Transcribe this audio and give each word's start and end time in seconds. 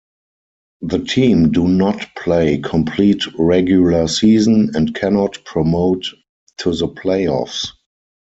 The 0.81 0.97
team 0.97 1.51
do 1.51 1.67
not 1.67 2.07
play 2.17 2.57
complete 2.57 3.21
regular 3.37 4.07
season 4.07 4.71
and 4.73 4.95
cannot 4.95 5.45
promote 5.45 6.05
to 6.57 6.73
the 6.73 6.87
playoffs. 6.87 7.67